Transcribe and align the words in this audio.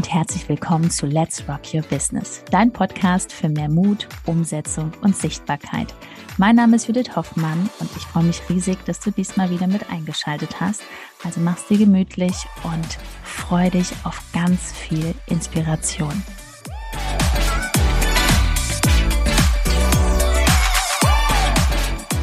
und 0.00 0.10
herzlich 0.14 0.48
willkommen 0.48 0.90
zu 0.90 1.04
Let's 1.04 1.46
Rock 1.46 1.74
Your 1.74 1.82
Business, 1.82 2.42
dein 2.50 2.72
Podcast 2.72 3.34
für 3.34 3.50
mehr 3.50 3.68
Mut, 3.68 4.08
Umsetzung 4.24 4.92
und 5.02 5.14
Sichtbarkeit. 5.14 5.94
Mein 6.38 6.56
Name 6.56 6.76
ist 6.76 6.86
Judith 6.86 7.14
Hoffmann 7.16 7.68
und 7.80 7.90
ich 7.94 8.04
freue 8.04 8.22
mich 8.22 8.40
riesig, 8.48 8.82
dass 8.86 9.00
du 9.00 9.10
diesmal 9.10 9.50
wieder 9.50 9.66
mit 9.66 9.90
eingeschaltet 9.90 10.58
hast. 10.58 10.80
Also 11.22 11.40
mach's 11.40 11.66
dir 11.66 11.76
gemütlich 11.76 12.32
und 12.62 12.96
freu 13.24 13.68
dich 13.68 13.92
auf 14.04 14.22
ganz 14.32 14.72
viel 14.72 15.14
Inspiration. 15.26 16.22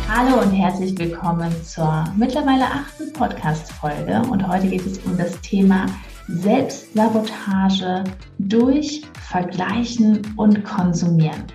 Hallo 0.09 0.41
und 0.41 0.51
herzlich 0.51 0.97
willkommen 0.97 1.53
zur 1.63 2.05
mittlerweile 2.17 2.65
achten 2.65 3.13
Podcast-Folge. 3.13 4.23
Und 4.31 4.47
heute 4.47 4.67
geht 4.67 4.83
es 4.83 4.97
um 5.05 5.15
das 5.15 5.39
Thema 5.41 5.85
Selbstsabotage 6.27 8.03
durch 8.37 9.01
Vergleichen 9.29 10.21
und 10.35 10.61
Konsumieren. 10.65 11.45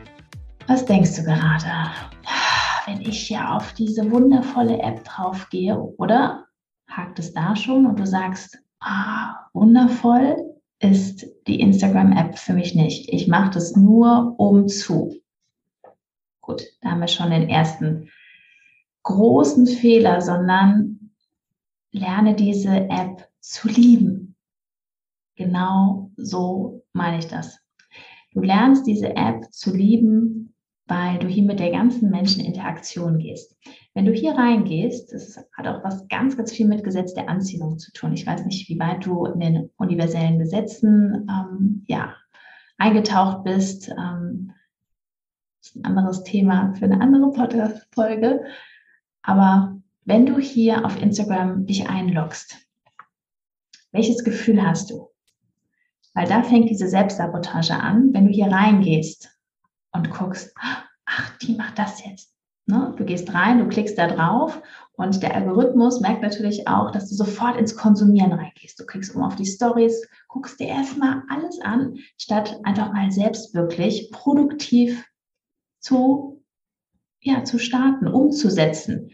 Was 0.67 0.87
denkst 0.87 1.17
du 1.17 1.25
gerade, 1.25 1.91
wenn 2.87 3.03
ich 3.03 3.27
hier 3.27 3.55
auf 3.55 3.75
diese 3.75 4.11
wundervolle 4.11 4.79
App 4.79 5.05
draufgehe, 5.05 5.79
oder? 5.99 6.47
Hakt 6.89 7.19
es 7.19 7.35
da 7.35 7.55
schon 7.55 7.85
und 7.85 7.99
du 7.99 8.07
sagst, 8.07 8.59
ah, 8.81 9.35
wundervoll 9.53 10.37
ist 10.79 11.27
die 11.47 11.61
Instagram-App 11.61 12.39
für 12.39 12.55
mich 12.55 12.75
nicht. 12.75 13.13
Ich 13.13 13.29
mache 13.29 13.51
das 13.51 13.77
nur 13.77 14.35
um 14.39 14.69
zu. 14.69 15.15
Gut, 16.41 16.63
da 16.81 16.93
haben 16.93 17.01
wir 17.01 17.09
schon 17.09 17.31
den 17.31 17.49
ersten 17.49 18.09
großen 19.03 19.67
Fehler, 19.67 20.23
sondern 20.23 21.11
lerne 21.93 22.35
diese 22.35 22.89
App 22.89 23.29
zu 23.41 23.69
lieben. 23.69 24.22
Genau 25.37 26.11
so 26.17 26.85
meine 26.93 27.19
ich 27.19 27.27
das. 27.27 27.59
Du 28.33 28.41
lernst 28.41 28.87
diese 28.87 29.15
App 29.17 29.53
zu 29.53 29.75
lieben, 29.75 30.55
weil 30.87 31.19
du 31.19 31.27
hier 31.27 31.45
mit 31.45 31.61
der 31.61 31.71
ganzen 31.71 32.11
Menscheninteraktion 32.11 33.19
gehst. 33.19 33.57
Wenn 33.95 34.05
du 34.05 34.13
hier 34.13 34.33
reingehst, 34.33 35.13
das 35.13 35.39
hat 35.57 35.67
auch 35.67 35.85
was 35.85 36.09
ganz, 36.09 36.37
ganz 36.37 36.53
viel 36.53 36.67
mit 36.67 36.85
Gesetz 36.85 37.15
der 37.15 37.29
Anziehung 37.29 37.79
zu 37.79 37.93
tun. 37.93 38.13
Ich 38.13 38.27
weiß 38.27 38.45
nicht, 38.45 38.69
wie 38.69 38.79
weit 38.79 39.05
du 39.07 39.27
in 39.27 39.41
den 39.41 39.71
universellen 39.77 40.39
Gesetzen 40.39 41.29
ähm, 41.31 41.85
ja, 41.87 42.15
eingetaucht 42.79 43.45
bist. 43.45 43.91
Ähm, 43.91 44.53
das 45.61 45.71
ist 45.71 45.77
ein 45.77 45.85
anderes 45.85 46.25
Thema 46.25 46.75
für 46.75 46.87
eine 46.87 47.01
andere 47.01 47.31
Podcast-Folge. 47.31 48.45
Aber 49.23 49.79
wenn 50.05 50.27
du 50.27 50.39
hier 50.39 50.85
auf 50.85 51.01
Instagram 51.01 51.67
dich 51.67 51.89
einloggst, 51.89 52.57
welches 53.93 54.25
Gefühl 54.25 54.63
hast 54.63 54.91
du? 54.91 55.12
Weil 56.15 56.27
da 56.27 56.43
fängt 56.43 56.69
diese 56.69 56.89
Selbstsabotage 56.89 57.75
an, 57.75 58.13
wenn 58.13 58.27
du 58.27 58.33
hier 58.33 58.49
reingehst 58.49 59.31
und 59.93 60.11
guckst, 60.11 60.55
ach, 60.57 61.37
die 61.39 61.55
macht 61.55 61.79
das 61.79 62.05
jetzt. 62.05 62.35
Ne? 62.67 62.95
Du 62.97 63.05
gehst 63.05 63.33
rein, 63.35 63.59
du 63.59 63.69
klickst 63.69 63.99
da 63.99 64.07
drauf 64.07 64.63
und 64.93 65.23
der 65.23 65.35
Algorithmus 65.35 66.01
merkt 66.01 66.23
natürlich 66.23 66.69
auch, 66.69 66.91
dass 66.91 67.09
du 67.09 67.15
sofort 67.15 67.57
ins 67.57 67.77
Konsumieren 67.77 68.33
reingehst. 68.33 68.79
Du 68.79 68.87
klickst 68.87 69.15
um 69.17 69.23
auf 69.23 69.37
die 69.37 69.47
Stories, 69.47 70.07
guckst 70.29 70.61
dir 70.61 70.69
erstmal 70.69 71.23
alles 71.29 71.61
an, 71.61 71.97
statt 72.19 72.61
einfach 72.63 72.93
mal 72.93 73.11
selbst 73.11 73.55
wirklich 73.55 74.11
produktiv 74.13 75.05
zu 75.81 76.33
ja, 77.23 77.45
zu 77.45 77.59
starten, 77.59 78.09
umzusetzen, 78.09 79.11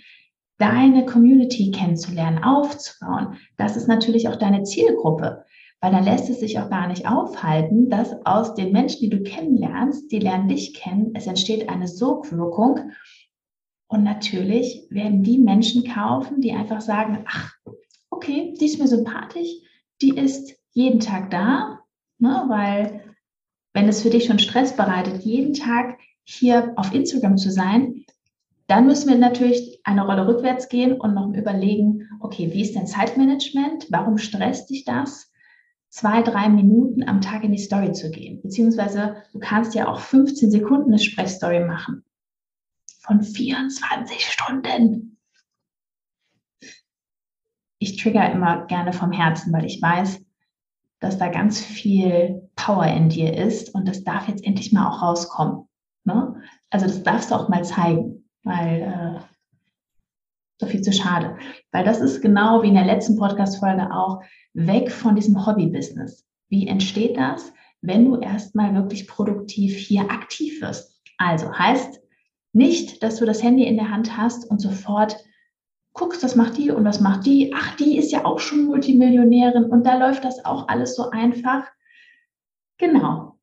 deine 0.57 1.07
Community 1.07 1.71
kennenzulernen, 1.71 2.43
aufzubauen. 2.43 3.37
Das 3.57 3.77
ist 3.77 3.87
natürlich 3.87 4.29
auch 4.29 4.37
deine 4.37 4.65
Zielgruppe, 4.65 5.45
weil 5.81 5.93
dann 5.93 6.05
lässt 6.05 6.29
es 6.29 6.41
sich 6.41 6.59
auch 6.59 6.71
gar 6.71 6.89
nicht 6.89 7.07
aufhalten, 7.07 7.89
dass 7.89 8.15
aus 8.27 8.55
den 8.55 8.73
Menschen, 8.73 9.01
die 9.01 9.11
du 9.11 9.23
kennenlernst, 9.23 10.11
die 10.11 10.19
lernen 10.19 10.49
dich 10.49 10.75
kennen, 10.75 11.13
es 11.15 11.27
entsteht 11.27 11.69
eine 11.69 11.87
Sogwirkung. 11.87 12.91
Und 13.87 14.05
natürlich 14.05 14.87
werden 14.91 15.23
die 15.23 15.39
Menschen 15.39 15.85
kaufen, 15.85 16.41
die 16.41 16.53
einfach 16.53 16.81
sagen, 16.81 17.25
ach, 17.27 17.55
okay, 18.11 18.55
die 18.61 18.67
ist 18.67 18.79
mir 18.79 18.89
sympathisch, 18.89 19.49
die 20.03 20.17
ist 20.17 20.55
jeden 20.73 21.01
Tag 21.01 21.31
da, 21.31 21.81
ne, 22.19 22.45
weil 22.49 23.15
wenn 23.73 23.89
es 23.89 24.03
für 24.03 24.11
dich 24.11 24.25
schon 24.25 24.39
Stress 24.39 24.77
bereitet, 24.77 25.23
jeden 25.23 25.55
Tag 25.55 25.99
hier 26.25 26.73
auf 26.77 26.93
Instagram 26.93 27.39
zu 27.39 27.51
sein, 27.51 28.05
dann 28.67 28.87
müssen 28.87 29.09
wir 29.09 29.17
natürlich 29.17 29.81
eine 29.85 30.05
Rolle 30.05 30.27
rückwärts 30.27 30.69
gehen 30.69 31.01
und 31.01 31.15
noch 31.15 31.33
überlegen, 31.33 32.09
okay, 32.21 32.53
wie 32.53 32.61
ist 32.61 32.75
denn 32.75 32.87
Zeitmanagement? 32.87 33.87
Warum 33.91 34.19
stresst 34.19 34.69
dich 34.69 34.85
das? 34.85 35.28
Zwei, 35.91 36.23
drei 36.23 36.49
Minuten 36.49 37.09
am 37.09 37.21
Tag 37.21 37.45
in 37.45 37.53
die 37.53 37.59
Story 37.59 37.93
zu 37.93 38.11
gehen. 38.11 38.43
Beziehungsweise 38.43 39.23
du 39.33 39.39
kannst 39.39 39.75
ja 39.75 39.89
auch 39.89 40.01
15 40.01 40.51
Sekunden 40.51 40.91
eine 40.91 40.99
Sprechstory 40.99 41.61
machen. 41.61 42.05
Von 43.01 43.23
24 43.23 44.21
Stunden. 44.27 45.19
Ich 47.79 47.97
trigger 47.97 48.31
immer 48.31 48.67
gerne 48.67 48.93
vom 48.93 49.13
Herzen, 49.13 49.53
weil 49.53 49.65
ich 49.65 49.81
weiß, 49.81 50.21
dass 51.01 51.17
da 51.17 51.29
ganz 51.29 51.61
viel 51.61 52.51
Power 52.57 52.87
in 52.87 53.09
dir 53.09 53.35
ist 53.37 53.75
und 53.75 53.87
das 53.87 54.05
darf 54.05 54.29
jetzt 54.29 54.45
endlich 54.45 54.73
mal 54.73 54.89
auch 54.89 55.01
rauskommen. 55.01 55.69
Ne? 56.05 56.43
Also 56.71 56.87
das 56.87 57.03
darfst 57.03 57.31
du 57.31 57.37
auch 57.37 57.49
mal 57.49 57.65
zeigen, 57.65 58.29
weil 58.43 58.83
äh, 58.83 59.38
so 60.59 60.67
viel 60.67 60.83
zu 60.83 60.93
schade. 60.93 61.37
Weil 61.73 61.85
das 61.85 62.01
ist 62.01 62.21
genau 62.21 62.63
wie 62.63 62.69
in 62.69 62.75
der 62.75 62.85
letzten 62.85 63.17
Podcast-Folge 63.17 63.93
auch 63.93 64.23
weg 64.55 64.91
von 64.91 65.15
diesem 65.15 65.47
Hobby-Business. 65.47 66.27
Wie 66.49 66.67
entsteht 66.67 67.17
das, 67.17 67.53
wenn 67.81 68.05
du 68.05 68.21
erstmal 68.21 68.75
wirklich 68.75 69.07
produktiv 69.07 69.77
hier 69.77 70.11
aktiv 70.11 70.61
wirst? 70.61 71.01
Also 71.19 71.53
heißt 71.53 72.01
nicht, 72.53 73.03
dass 73.03 73.17
du 73.17 73.27
das 73.27 73.43
Handy 73.43 73.65
in 73.65 73.77
der 73.77 73.91
Hand 73.91 74.17
hast 74.17 74.51
und 74.51 74.61
sofort 74.61 75.17
guckst, 75.93 76.23
was 76.23 76.37
macht 76.37 76.57
die 76.57 76.71
und 76.71 76.85
was 76.85 77.01
macht 77.01 77.27
die. 77.27 77.53
Ach, 77.55 77.77
die 77.77 77.99
ist 77.99 78.13
ja 78.13 78.25
auch 78.25 78.39
schon 78.39 78.65
Multimillionärin 78.65 79.65
und 79.65 79.85
da 79.85 79.99
läuft 79.99 80.25
das 80.25 80.45
auch 80.45 80.69
alles 80.69 80.97
so 80.97 81.11
einfach. 81.11 81.65
Genau, 82.79 83.39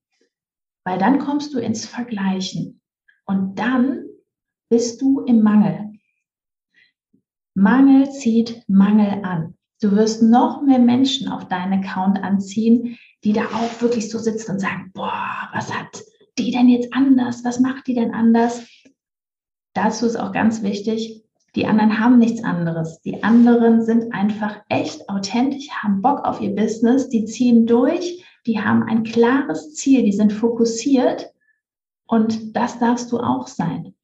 weil 0.85 0.97
dann 0.97 1.19
kommst 1.19 1.53
du 1.53 1.59
ins 1.59 1.85
Vergleichen 1.85 2.81
und 3.25 3.59
dann 3.59 4.05
bist 4.69 5.01
du 5.01 5.21
im 5.21 5.41
Mangel. 5.41 5.84
Mangel 7.55 8.11
zieht 8.11 8.63
Mangel 8.67 9.23
an. 9.23 9.55
Du 9.81 9.91
wirst 9.93 10.21
noch 10.21 10.61
mehr 10.61 10.79
Menschen 10.79 11.29
auf 11.29 11.47
deinen 11.47 11.83
Account 11.83 12.21
anziehen, 12.21 12.97
die 13.23 13.33
da 13.33 13.45
auch 13.45 13.81
wirklich 13.81 14.11
so 14.11 14.19
sitzen 14.19 14.51
und 14.51 14.59
sagen, 14.59 14.91
boah, 14.93 15.49
was 15.53 15.73
hat 15.73 16.03
die 16.37 16.51
denn 16.51 16.67
jetzt 16.67 16.93
anders? 16.93 17.43
Was 17.45 17.59
macht 17.59 17.87
die 17.87 17.93
denn 17.93 18.13
anders? 18.13 18.67
Dazu 19.73 20.05
ist 20.05 20.17
auch 20.17 20.33
ganz 20.33 20.63
wichtig, 20.63 21.23
die 21.55 21.65
anderen 21.65 21.99
haben 21.99 22.19
nichts 22.19 22.43
anderes. 22.43 23.01
Die 23.01 23.23
anderen 23.23 23.83
sind 23.83 24.13
einfach 24.13 24.61
echt 24.67 25.09
authentisch, 25.09 25.69
haben 25.69 26.01
Bock 26.01 26.25
auf 26.25 26.41
ihr 26.41 26.53
Business, 26.53 27.07
die 27.07 27.23
ziehen 27.23 27.65
durch, 27.65 28.25
die 28.45 28.59
haben 28.59 28.83
ein 28.83 29.03
klares 29.03 29.73
Ziel, 29.75 30.03
die 30.03 30.11
sind 30.11 30.33
fokussiert 30.33 31.31
und 32.05 32.55
das 32.55 32.79
darfst 32.79 33.11
du 33.11 33.19
auch 33.19 33.47
sein. 33.47 33.94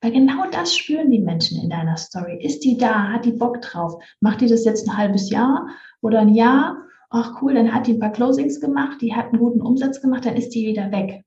Weil 0.00 0.12
genau 0.12 0.48
das 0.50 0.76
spüren 0.76 1.10
die 1.10 1.20
Menschen 1.20 1.62
in 1.62 1.70
deiner 1.70 1.96
Story. 1.96 2.38
Ist 2.42 2.60
die 2.64 2.76
da? 2.76 3.12
Hat 3.12 3.24
die 3.24 3.32
Bock 3.32 3.60
drauf? 3.62 4.02
Macht 4.20 4.40
die 4.40 4.48
das 4.48 4.64
jetzt 4.64 4.88
ein 4.88 4.96
halbes 4.96 5.30
Jahr 5.30 5.68
oder 6.00 6.20
ein 6.20 6.34
Jahr? 6.34 6.82
Ach 7.10 7.40
cool, 7.40 7.54
dann 7.54 7.72
hat 7.72 7.86
die 7.86 7.94
ein 7.94 8.00
paar 8.00 8.12
Closings 8.12 8.60
gemacht, 8.60 9.00
die 9.00 9.14
hat 9.14 9.26
einen 9.26 9.38
guten 9.38 9.62
Umsatz 9.62 10.00
gemacht, 10.00 10.26
dann 10.26 10.36
ist 10.36 10.50
die 10.50 10.66
wieder 10.66 10.90
weg. 10.90 11.24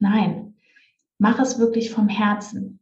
Nein, 0.00 0.54
mach 1.18 1.38
es 1.38 1.58
wirklich 1.58 1.90
vom 1.90 2.08
Herzen. 2.08 2.80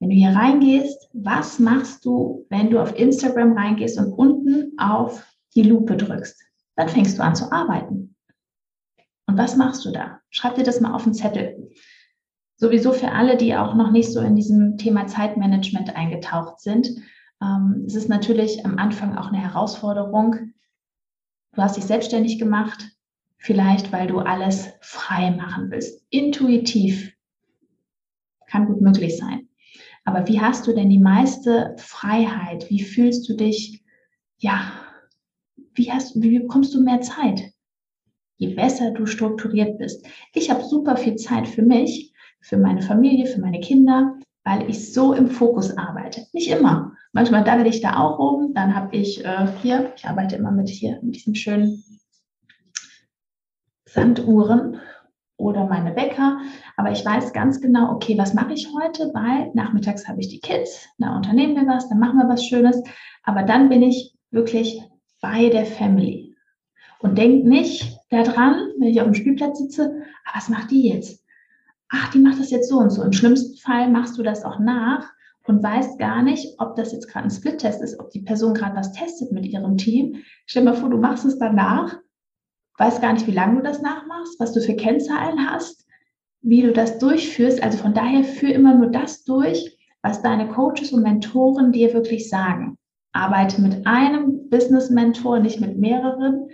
Wenn 0.00 0.10
du 0.10 0.16
hier 0.16 0.36
reingehst, 0.36 1.08
was 1.12 1.58
machst 1.58 2.04
du, 2.04 2.44
wenn 2.50 2.70
du 2.70 2.80
auf 2.80 2.98
Instagram 2.98 3.52
reingehst 3.52 3.98
und 3.98 4.12
unten 4.12 4.78
auf 4.78 5.24
die 5.54 5.62
Lupe 5.62 5.96
drückst? 5.96 6.42
Dann 6.76 6.88
fängst 6.88 7.18
du 7.18 7.22
an 7.22 7.36
zu 7.36 7.50
arbeiten. 7.52 8.16
Und 9.26 9.38
was 9.38 9.56
machst 9.56 9.84
du 9.84 9.92
da? 9.92 10.20
Schreib 10.30 10.56
dir 10.56 10.64
das 10.64 10.80
mal 10.80 10.92
auf 10.92 11.04
den 11.04 11.14
Zettel. 11.14 11.70
Sowieso 12.64 12.92
für 12.92 13.12
alle, 13.12 13.36
die 13.36 13.54
auch 13.54 13.74
noch 13.74 13.90
nicht 13.90 14.10
so 14.10 14.20
in 14.20 14.36
diesem 14.36 14.78
Thema 14.78 15.06
Zeitmanagement 15.06 15.94
eingetaucht 15.94 16.60
sind. 16.60 16.88
Ähm, 17.42 17.84
es 17.86 17.94
ist 17.94 18.08
natürlich 18.08 18.64
am 18.64 18.78
Anfang 18.78 19.18
auch 19.18 19.28
eine 19.28 19.42
Herausforderung. 19.42 20.54
Du 21.52 21.60
hast 21.60 21.76
dich 21.76 21.84
selbstständig 21.84 22.38
gemacht, 22.38 22.88
vielleicht 23.36 23.92
weil 23.92 24.06
du 24.06 24.18
alles 24.20 24.70
frei 24.80 25.30
machen 25.30 25.70
willst. 25.70 26.06
Intuitiv 26.08 27.12
kann 28.46 28.64
gut 28.64 28.80
möglich 28.80 29.18
sein. 29.18 29.50
Aber 30.06 30.26
wie 30.26 30.40
hast 30.40 30.66
du 30.66 30.72
denn 30.72 30.88
die 30.88 30.98
meiste 30.98 31.74
Freiheit? 31.76 32.70
Wie 32.70 32.82
fühlst 32.82 33.28
du 33.28 33.36
dich? 33.36 33.84
Ja, 34.38 34.72
wie, 35.74 35.92
hast, 35.92 36.14
wie 36.14 36.38
bekommst 36.38 36.74
du 36.74 36.80
mehr 36.80 37.02
Zeit? 37.02 37.52
je 38.36 38.54
besser 38.54 38.90
du 38.90 39.06
strukturiert 39.06 39.78
bist. 39.78 40.06
Ich 40.32 40.50
habe 40.50 40.64
super 40.64 40.96
viel 40.96 41.16
Zeit 41.16 41.48
für 41.48 41.62
mich, 41.62 42.13
für 42.44 42.58
meine 42.58 42.82
Familie, 42.82 43.26
für 43.26 43.40
meine 43.40 43.58
Kinder, 43.58 44.18
weil 44.44 44.68
ich 44.68 44.92
so 44.92 45.14
im 45.14 45.28
Fokus 45.28 45.76
arbeite. 45.78 46.26
Nicht 46.34 46.50
immer. 46.50 46.92
Manchmal 47.12 47.42
daddel 47.42 47.66
ich 47.66 47.80
da 47.80 47.98
auch 47.98 48.18
rum. 48.18 48.52
Dann 48.52 48.76
habe 48.76 48.94
ich 48.94 49.24
äh, 49.24 49.46
hier, 49.62 49.92
ich 49.96 50.04
arbeite 50.04 50.36
immer 50.36 50.50
mit 50.50 50.68
hier, 50.68 50.98
mit 51.02 51.14
diesem 51.16 51.34
schönen 51.34 51.82
Sanduhren 53.86 54.78
oder 55.38 55.64
meine 55.64 55.96
Wecker. 55.96 56.40
Aber 56.76 56.90
ich 56.90 57.02
weiß 57.02 57.32
ganz 57.32 57.62
genau, 57.62 57.92
okay, 57.92 58.18
was 58.18 58.34
mache 58.34 58.52
ich 58.52 58.68
heute? 58.78 59.10
Weil 59.14 59.50
nachmittags 59.54 60.06
habe 60.06 60.20
ich 60.20 60.28
die 60.28 60.40
Kids, 60.40 60.86
da 60.98 61.16
unternehmen 61.16 61.56
wir 61.56 61.66
was, 61.66 61.88
dann 61.88 61.98
machen 61.98 62.18
wir 62.18 62.28
was 62.28 62.44
Schönes. 62.44 62.82
Aber 63.22 63.42
dann 63.44 63.70
bin 63.70 63.82
ich 63.82 64.14
wirklich 64.30 64.82
bei 65.22 65.48
der 65.48 65.64
Family. 65.64 66.36
Und 66.98 67.16
denk 67.16 67.46
nicht 67.46 67.98
daran, 68.10 68.70
wenn 68.78 68.88
ich 68.88 69.00
auf 69.00 69.06
dem 69.06 69.14
Spielplatz 69.14 69.58
sitze, 69.58 70.02
ah, 70.26 70.32
was 70.34 70.50
macht 70.50 70.70
die 70.70 70.90
jetzt? 70.90 71.23
Ach, 71.90 72.10
die 72.10 72.18
macht 72.18 72.40
das 72.40 72.50
jetzt 72.50 72.68
so 72.68 72.78
und 72.78 72.90
so. 72.90 73.02
Im 73.02 73.12
schlimmsten 73.12 73.56
Fall 73.58 73.90
machst 73.90 74.18
du 74.18 74.22
das 74.22 74.44
auch 74.44 74.58
nach 74.58 75.10
und 75.46 75.62
weißt 75.62 75.98
gar 75.98 76.22
nicht, 76.22 76.54
ob 76.58 76.76
das 76.76 76.92
jetzt 76.92 77.08
gerade 77.08 77.26
ein 77.26 77.30
Split-Test 77.30 77.82
ist, 77.82 78.00
ob 78.00 78.10
die 78.10 78.22
Person 78.22 78.54
gerade 78.54 78.76
was 78.76 78.92
testet 78.92 79.32
mit 79.32 79.46
ihrem 79.46 79.76
Team. 79.76 80.16
Stell 80.46 80.64
dir 80.64 80.70
mal 80.70 80.76
vor, 80.76 80.90
du 80.90 80.98
machst 80.98 81.24
es 81.24 81.38
danach 81.38 81.96
weiß 82.78 83.00
gar 83.00 83.12
nicht, 83.12 83.26
wie 83.26 83.32
lange 83.32 83.56
du 83.56 83.62
das 83.62 83.82
nachmachst, 83.82 84.38
was 84.40 84.52
du 84.52 84.60
für 84.60 84.74
Kennzahlen 84.74 85.48
hast, 85.48 85.86
wie 86.42 86.62
du 86.62 86.72
das 86.72 86.98
durchführst. 86.98 87.62
Also 87.62 87.78
von 87.78 87.94
daher 87.94 88.24
führ 88.24 88.52
immer 88.52 88.74
nur 88.74 88.88
das 88.88 89.24
durch, 89.24 89.78
was 90.02 90.22
deine 90.22 90.48
Coaches 90.48 90.92
und 90.92 91.02
Mentoren 91.02 91.72
dir 91.72 91.94
wirklich 91.94 92.28
sagen. 92.28 92.76
Arbeite 93.12 93.62
mit 93.62 93.86
einem 93.86 94.50
Business-Mentor, 94.50 95.38
nicht 95.38 95.60
mit 95.60 95.78
mehreren, 95.78 96.48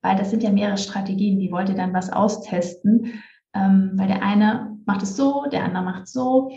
weil 0.00 0.16
das 0.16 0.30
sind 0.30 0.42
ja 0.42 0.50
mehrere 0.50 0.78
Strategien, 0.78 1.38
die 1.38 1.52
wollt 1.52 1.68
ihr 1.68 1.74
dann 1.74 1.92
was 1.92 2.10
austesten, 2.10 3.22
ähm, 3.54 3.92
weil 3.94 4.08
der 4.08 4.22
eine 4.22 4.75
macht 4.86 5.02
es 5.02 5.16
so, 5.16 5.44
der 5.52 5.64
andere 5.64 5.84
macht 5.84 6.08
so. 6.08 6.50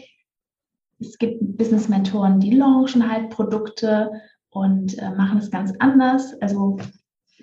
Es 1.00 1.18
gibt 1.18 1.58
Business-Mentoren, 1.58 2.40
die 2.40 2.52
launchen 2.52 3.10
halt 3.10 3.30
Produkte 3.30 4.12
und 4.50 4.98
äh, 4.98 5.12
machen 5.12 5.38
es 5.38 5.52
ganz 5.52 5.74
anders. 5.80 6.34
Also 6.42 6.78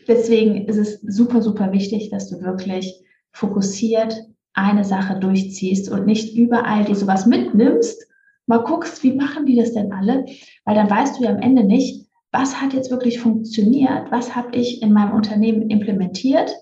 deswegen 0.08 0.66
ist 0.66 0.76
es 0.76 1.00
super, 1.02 1.42
super 1.42 1.72
wichtig, 1.72 2.10
dass 2.10 2.28
du 2.28 2.40
wirklich 2.40 3.02
fokussiert 3.32 4.14
eine 4.54 4.84
Sache 4.84 5.18
durchziehst 5.20 5.90
und 5.90 6.06
nicht 6.06 6.34
überall 6.34 6.84
die 6.84 6.94
sowas 6.94 7.26
mitnimmst, 7.26 8.06
mal 8.46 8.62
guckst, 8.62 9.02
wie 9.02 9.12
machen 9.12 9.44
die 9.44 9.56
das 9.56 9.72
denn 9.72 9.92
alle, 9.92 10.24
weil 10.64 10.74
dann 10.74 10.88
weißt 10.88 11.18
du 11.18 11.24
ja 11.24 11.30
am 11.30 11.42
Ende 11.42 11.64
nicht, 11.64 12.06
was 12.32 12.60
hat 12.60 12.72
jetzt 12.72 12.90
wirklich 12.90 13.20
funktioniert, 13.20 14.10
was 14.10 14.34
habe 14.34 14.56
ich 14.56 14.82
in 14.82 14.92
meinem 14.92 15.14
Unternehmen 15.14 15.68
implementiert. 15.70 16.54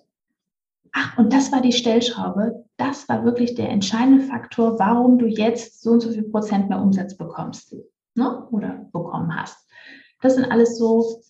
Ach, 0.97 1.19
und 1.19 1.33
das 1.33 1.53
war 1.53 1.61
die 1.61 1.73
Stellschraube, 1.73 2.65
das 2.77 3.09
war 3.09 3.25
wirklich 3.25 3.55
der 3.55 3.69
entscheidende 3.69 4.25
Faktor, 4.25 4.79
warum 4.79 5.19
du 5.19 5.27
jetzt 5.27 5.83
so 5.83 5.91
und 5.91 6.01
so 6.01 6.11
viel 6.11 6.31
Prozent 6.31 6.69
mehr 6.69 6.81
Umsatz 6.81 7.17
bekommst 7.17 7.75
ne? 8.15 8.49
oder 8.51 8.89
bekommen 8.93 9.35
hast. 9.37 9.59
Das 10.23 10.37
sind 10.37 10.51
alles 10.51 10.79
so 10.79 11.21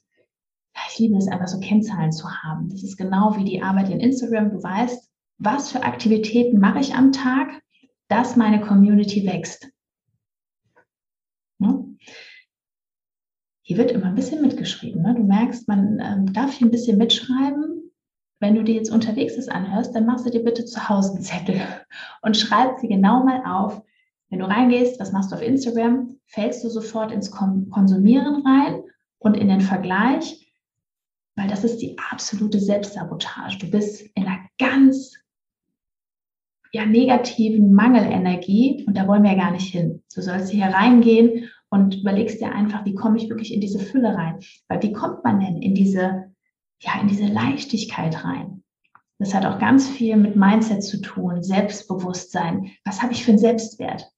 ich 0.95 0.99
liebe 0.99 1.17
es 1.17 1.29
einfach 1.29 1.49
so 1.49 1.61
Kennzahlen 1.61 2.13
zu 2.13 2.29
haben. 2.31 2.69
Das 2.69 2.83
ist 2.83 2.97
genau 2.97 3.37
wie 3.37 3.45
die 3.45 3.63
Arbeit 3.63 3.91
in 3.91 4.01
Instagram. 4.01 4.51
Du 4.51 4.63
weißt, 4.63 5.11
was 5.39 5.73
für 5.73 5.83
Aktivitäten 5.83 6.61
mache 6.61 6.81
ich 6.81 6.95
am 6.95 7.13
Tag, 7.13 7.63
dass 8.09 8.37
meine 8.37 8.61
Community 8.61 9.27
wächst. 9.27 9.69
Ne? 11.59 11.97
Hier 13.63 13.77
wird 13.77 13.93
immer 13.93 14.07
ein 14.07 14.15
bisschen 14.15 14.43
mitgeschrieben. 14.43 15.03
Ne? 15.03 15.15
Du 15.15 15.25
merkst, 15.25 15.67
man 15.69 15.99
ähm, 16.01 16.33
darf 16.33 16.55
hier 16.55 16.67
ein 16.67 16.73
bisschen 16.73 16.99
mitschreiben. 16.99 17.84
Wenn 18.45 18.55
du 18.55 18.63
dir 18.63 18.75
jetzt 18.75 18.91
unterwegs 18.91 19.37
das 19.37 19.49
anhörst, 19.49 19.95
dann 19.95 20.07
machst 20.07 20.27
du 20.27 20.31
dir 20.31 20.45
bitte 20.45 20.65
zu 20.65 20.89
Hause 20.89 21.15
einen 21.15 21.23
Zettel 21.23 21.61
und 22.23 22.37
schreib 22.37 22.79
sie 22.79 22.89
genau 22.89 23.25
mal 23.25 23.43
auf. 23.47 23.83
Wenn 24.29 24.41
du 24.41 24.45
reingehst, 24.47 25.01
was 25.01 25.13
machst 25.13 25.33
du 25.33 25.37
auf 25.37 25.43
Instagram, 25.43 26.19
fällst 26.27 26.63
du 26.63 26.69
sofort 26.69 27.11
ins 27.11 27.31
Konsumieren 27.31 28.47
rein 28.47 28.83
und 29.19 29.37
in 29.37 29.49
den 29.49 29.61
Vergleich 29.61 30.45
weil 31.37 31.49
das 31.49 31.65
ist 31.65 31.79
die 31.79 31.97
absolute 32.11 32.61
Selbstsabotage. 32.61 33.59
Du 33.59 33.71
bist 33.71 34.03
in 34.15 34.27
einer 34.27 34.41
ganz 34.59 35.17
ja, 36.73 36.87
negativen 36.87 37.73
Mangelenergie 37.73 38.85
und 38.87 38.97
da 38.97 39.07
wollen 39.07 39.23
wir 39.23 39.33
ja 39.33 39.39
gar 39.39 39.51
nicht 39.53 39.73
hin. 39.73 40.03
Du 40.15 40.23
sollst 40.23 40.51
hier 40.51 40.67
reingehen 40.67 41.51
und 41.71 41.97
überlegst 41.97 42.41
dir 42.41 42.53
einfach, 42.53 42.85
wie 42.85 42.95
komme 42.95 43.17
ich 43.17 43.29
wirklich 43.29 43.53
in 43.53 43.61
diese 43.61 43.79
Fülle 43.79 44.15
rein? 44.15 44.39
Weil 44.69 44.83
wie 44.83 44.93
kommt 44.93 45.25
man 45.25 45.41
denn 45.41 45.61
in 45.61 45.75
diese, 45.75 46.34
ja, 46.81 47.01
in 47.01 47.09
diese 47.09 47.27
Leichtigkeit 47.27 48.25
rein? 48.25 48.63
Das 49.19 49.35
hat 49.35 49.47
auch 49.47 49.59
ganz 49.59 49.89
viel 49.89 50.17
mit 50.17 50.37
Mindset 50.37 50.83
zu 50.83 51.01
tun, 51.01 51.43
Selbstbewusstsein. 51.43 52.73
Was 52.85 53.03
habe 53.03 53.13
ich 53.13 53.25
für 53.25 53.31
einen 53.31 53.39
Selbstwert? 53.39 54.11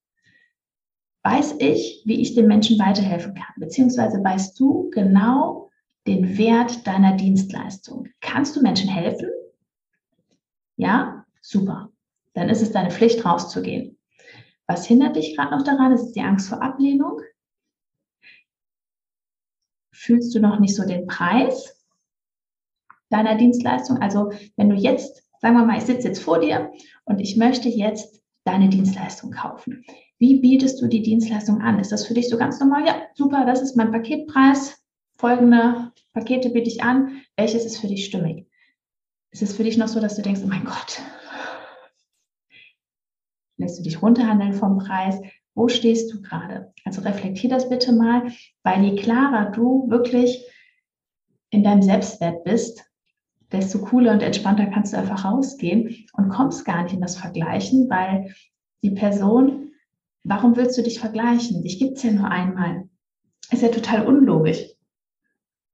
Weiß 1.23 1.57
ich, 1.59 2.03
wie 2.05 2.21
ich 2.21 2.35
den 2.35 2.47
Menschen 2.47 2.79
weiterhelfen 2.79 3.35
kann? 3.35 3.55
Beziehungsweise 3.57 4.23
weißt 4.23 4.59
du 4.59 4.91
genau, 4.91 5.71
den 6.07 6.39
Wert 6.39 6.87
deiner 6.87 7.17
Dienstleistung. 7.17 8.09
Kannst 8.21 8.57
du 8.57 8.63
Menschen 8.63 8.89
helfen? 8.89 9.29
Ja, 10.77 11.25
super. 11.41 11.91
Dann 12.35 12.49
ist 12.49 12.63
es 12.63 12.73
deine 12.73 12.91
Pflicht, 12.91 13.25
rauszugehen. 13.25 13.99
Was 14.67 14.87
hindert 14.87 15.17
dich 15.17 15.37
gerade 15.37 15.57
noch 15.57 15.65
daran? 15.65 15.93
Ist 15.93 16.13
die 16.13 16.21
Angst 16.21 16.49
vor 16.49 16.63
Ablehnung? 16.63 17.21
Fühlst 19.93 20.35
du 20.35 20.41
noch 20.41 20.59
nicht 20.59 20.75
so 20.75 20.87
den 20.87 21.07
Preis 21.07 21.76
deiner 23.11 23.37
Dienstleistung? 23.37 23.99
Also 23.99 24.33
wenn 24.57 24.69
du 24.69 24.77
jetzt, 24.77 25.23
sagen 25.41 25.57
wir 25.57 25.65
mal, 25.65 25.79
ich 25.79 25.85
sitze 25.85 26.09
jetzt 26.09 26.23
vor 26.23 26.41
dir 26.41 26.71
und 27.05 27.21
ich 27.21 27.37
möchte 27.37 27.69
jetzt 27.69 28.23
deine 28.45 28.69
Dienstleistung 28.69 29.33
kaufen. 29.33 29.85
Wie 30.19 30.41
bietest 30.41 30.81
du 30.81 30.87
die 30.87 31.03
Dienstleistung 31.03 31.61
an? 31.61 31.79
Ist 31.79 31.93
das 31.93 32.07
für 32.07 32.15
dich 32.15 32.29
so 32.29 32.39
ganz 32.39 32.59
normal? 32.61 32.87
Ja, 32.87 33.03
super, 33.15 33.45
das 33.45 33.61
ist 33.61 33.77
mein 33.77 33.91
Paketpreis 33.91 34.83
folgende 35.17 35.93
Pakete 36.13 36.51
biete 36.51 36.69
ich 36.69 36.83
an, 36.83 37.23
welches 37.37 37.65
ist 37.65 37.79
für 37.79 37.89
dich 37.89 38.05
stimmig? 38.05 38.47
Ist 39.31 39.43
es 39.43 39.55
für 39.55 39.65
dich 39.65 39.77
noch 39.77 39.89
so, 39.89 40.01
dass 40.01 40.17
du 40.17 40.23
denkst, 40.23 40.41
oh 40.45 40.49
mein 40.49 40.65
Gott, 40.65 41.01
lässt 43.59 43.79
du 43.79 43.83
dich 43.83 44.01
runterhandeln 44.01 44.55
vom 44.55 44.79
Preis? 44.79 45.21
Wo 45.55 45.69
stehst 45.69 46.13
du 46.13 46.23
gerade? 46.23 46.73
Also 46.85 47.01
reflektier 47.03 47.51
das 47.51 47.69
bitte 47.69 47.93
mal, 47.93 48.31
weil 48.63 48.85
je 48.85 48.97
klarer 48.97 49.51
du 49.51 49.89
wirklich 49.91 50.45
in 51.51 51.63
deinem 51.63 51.83
Selbstwert 51.83 52.45
bist, 52.45 52.85
desto 53.53 53.81
cooler 53.81 54.13
und 54.13 54.23
entspannter 54.23 54.67
kannst 54.67 54.93
du 54.93 54.99
einfach 54.99 55.25
rausgehen 55.25 56.07
und 56.15 56.29
kommst 56.29 56.65
gar 56.65 56.83
nicht 56.83 56.95
in 56.95 57.01
das 57.01 57.17
Vergleichen, 57.17 57.89
weil 57.89 58.35
die 58.83 58.91
Person, 58.91 59.73
warum 60.25 60.57
willst 60.57 60.77
du 60.77 60.83
dich 60.83 60.99
vergleichen? 60.99 61.63
Dich 61.63 61.79
gibt 61.79 61.97
es 61.97 62.03
ja 62.03 62.13
nur 62.13 62.31
einmal. 62.31 62.89
Ist 63.51 63.63
ja 63.63 63.69
total 63.69 64.07
unlogisch. 64.07 64.65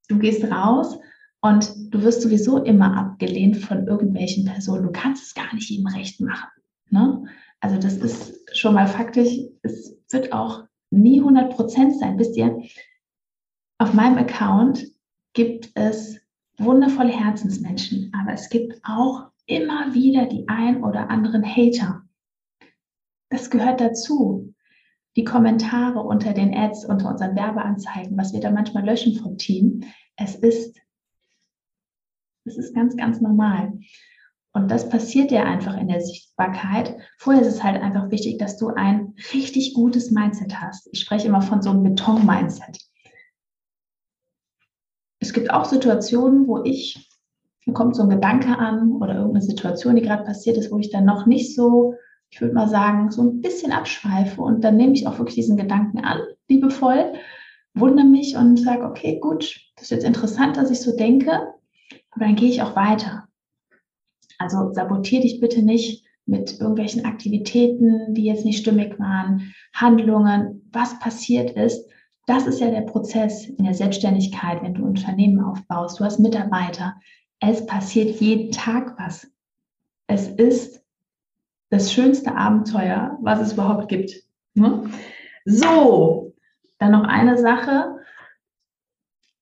Du 0.09 0.19
gehst 0.19 0.45
raus 0.45 0.99
und 1.41 1.95
du 1.95 2.03
wirst 2.03 2.23
sowieso 2.23 2.59
immer 2.59 2.97
abgelehnt 2.97 3.57
von 3.57 3.87
irgendwelchen 3.87 4.45
Personen. 4.45 4.85
Du 4.85 4.93
kannst 4.93 5.25
es 5.25 5.35
gar 5.35 5.53
nicht 5.55 5.71
jedem 5.71 5.87
recht 5.87 6.21
machen. 6.21 6.49
Ne? 6.91 7.25
Also 7.61 7.79
das 7.79 7.97
ist 7.97 8.57
schon 8.57 8.75
mal 8.75 8.87
faktisch, 8.87 9.39
es 9.63 9.97
wird 10.11 10.33
auch 10.33 10.65
nie 10.91 11.21
100 11.21 11.55
Prozent 11.55 11.99
sein. 11.99 12.19
Wisst 12.19 12.37
ihr, 12.37 12.63
auf 13.79 13.95
meinem 13.95 14.19
Account 14.19 14.85
gibt 15.33 15.71
es 15.75 16.22
wundervolle 16.59 17.13
Herzensmenschen, 17.13 18.13
aber 18.15 18.33
es 18.33 18.49
gibt 18.49 18.81
auch 18.85 19.31
immer 19.47 19.95
wieder 19.95 20.27
die 20.27 20.49
ein 20.49 20.83
oder 20.83 21.11
anderen 21.11 21.45
Hater. 21.45 22.03
Das 23.31 23.51
gehört 23.51 23.81
dazu. 23.81 24.55
Die 25.17 25.25
Kommentare 25.25 26.01
unter 26.01 26.33
den 26.33 26.55
Ads, 26.55 26.87
unter 26.87 27.11
unseren 27.11 27.37
Werbeanzeigen, 27.37 28.17
was 28.17 28.33
wir 28.33 28.41
da 28.41 28.51
manchmal 28.51 28.85
löschen 28.85 29.15
vom 29.15 29.37
Team, 29.37 29.85
es 30.17 30.37
ist, 30.37 30.81
es 32.45 32.57
ist 32.57 32.75
ganz, 32.75 32.97
ganz 32.97 33.21
normal. 33.21 33.73
Und 34.55 34.71
das 34.71 34.89
passiert 34.89 35.31
ja 35.31 35.45
einfach 35.45 35.79
in 35.79 35.89
der 35.89 36.01
Sichtbarkeit. 36.01 36.97
Vorher 37.19 37.43
ist 37.43 37.55
es 37.55 37.63
halt 37.63 37.81
einfach 37.81 38.11
wichtig, 38.11 38.39
dass 38.39 38.59
du 38.59 38.69
ein 38.69 39.15
richtig 39.33 39.75
gutes 39.75 40.11
Mindset 40.11 40.61
hast. 40.61 40.89
Ich 40.93 41.01
spreche 41.01 41.29
immer 41.29 41.43
von 41.43 41.63
so 41.63 41.71
einem 41.71 41.83
Beton-Mindset. 41.83 42.79
Es 45.23 45.33
gibt 45.33 45.53
auch 45.53 45.65
Situationen, 45.65 46.49
wo 46.49 46.65
ich, 46.65 47.09
mir 47.65 47.75
kommt 47.75 47.95
so 47.95 48.03
ein 48.03 48.11
Gedanke 48.11 48.59
an 48.59 48.91
oder 49.01 49.15
irgendeine 49.15 49.45
Situation, 49.45 49.95
die 49.95 50.03
gerade 50.03 50.25
passiert 50.25 50.57
ist, 50.57 50.73
wo 50.73 50.79
ich 50.79 50.91
dann 50.91 51.05
noch 51.05 51.27
nicht 51.27 51.55
so, 51.55 51.95
ich 52.29 52.41
würde 52.41 52.55
mal 52.55 52.69
sagen, 52.69 53.13
so 53.13 53.23
ein 53.23 53.41
bisschen 53.41 53.71
abschweife 53.71 54.43
und 54.43 54.65
dann 54.65 54.77
nehme 54.77 54.95
ich 54.95 55.07
auch 55.07 55.19
wirklich 55.19 55.37
diesen 55.37 55.57
Gedanken 55.57 56.01
an, 56.01 56.19
liebevoll 56.49 57.13
wundere 57.75 58.07
mich 58.07 58.37
und 58.37 58.59
sage, 58.59 58.85
okay, 58.85 59.19
gut, 59.21 59.61
das 59.77 59.85
ist 59.85 59.91
jetzt 59.91 60.05
interessant, 60.05 60.57
dass 60.57 60.71
ich 60.71 60.81
so 60.81 60.95
denke, 60.97 61.31
aber 62.11 62.25
dann 62.25 62.37
gehe 62.37 62.51
ich 62.51 62.61
auch 62.61 62.75
weiter. 62.75 63.29
Also 64.39 64.73
sabotiere 64.73 65.23
dich 65.23 65.41
bitte 65.41 65.63
nicht 65.63 66.05
mit 66.27 66.59
irgendwelchen 66.59 67.05
Aktivitäten, 67.05 68.13
die 68.15 68.25
jetzt 68.25 68.45
nicht 68.45 68.59
stimmig 68.59 68.99
waren, 68.99 69.55
Handlungen, 69.73 70.69
was 70.73 70.99
passiert 70.99 71.53
ist. 71.53 71.89
Das 72.27 72.47
ist 72.47 72.61
ja 72.61 72.71
der 72.71 72.83
Prozess 72.83 73.47
in 73.47 73.65
der 73.65 73.75
Selbstständigkeit, 73.75 74.63
wenn 74.63 74.75
du 74.75 74.83
ein 74.83 74.89
Unternehmen 74.89 75.43
aufbaust, 75.43 75.99
du 75.99 76.05
hast 76.05 76.21
Mitarbeiter. 76.21 76.95
Es 77.41 77.67
passiert 77.67 78.21
jeden 78.21 78.53
Tag 78.53 78.97
was. 78.99 79.29
Es 80.07 80.29
ist 80.29 80.85
das 81.71 81.93
schönste 81.93 82.37
Abenteuer, 82.37 83.19
was 83.23 83.41
es 83.41 83.55
überhaupt 83.55 83.89
gibt. 83.89 84.23
Ne? 84.55 84.89
So, 85.45 86.35
dann 86.79 86.93
noch 86.93 87.05
eine 87.05 87.39
Sache. 87.39 87.97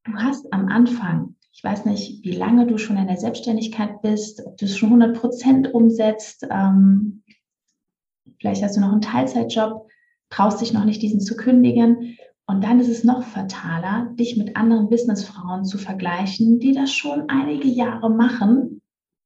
Du 0.04 0.14
hast 0.14 0.50
am 0.52 0.68
Anfang 0.68 1.34
Ich 1.52 1.62
weiß 1.62 1.84
nicht, 1.84 2.24
wie 2.24 2.32
lange 2.32 2.66
du 2.66 2.78
schon 2.78 2.96
in 2.96 3.08
der 3.08 3.18
Selbstständigkeit 3.18 4.00
bist, 4.00 4.46
ob 4.46 4.56
du 4.56 4.64
es 4.64 4.78
schon 4.78 4.88
100 4.88 5.20
Prozent 5.20 5.74
umsetzt. 5.74 6.46
Ähm, 6.50 7.22
vielleicht 8.38 8.62
hast 8.62 8.76
du 8.76 8.80
noch 8.80 8.92
einen 8.92 9.02
Teilzeitjob, 9.02 9.88
traust 10.30 10.62
dich 10.62 10.72
noch 10.72 10.84
nicht, 10.84 11.02
diesen 11.02 11.20
zu 11.20 11.36
kündigen. 11.36 12.16
Und 12.50 12.64
dann 12.64 12.80
ist 12.80 12.88
es 12.88 13.04
noch 13.04 13.22
fataler, 13.22 14.10
dich 14.18 14.36
mit 14.36 14.56
anderen 14.56 14.88
Businessfrauen 14.88 15.64
zu 15.64 15.78
vergleichen, 15.78 16.58
die 16.58 16.72
das 16.72 16.92
schon 16.92 17.28
einige 17.28 17.68
Jahre 17.68 18.10
machen 18.10 18.82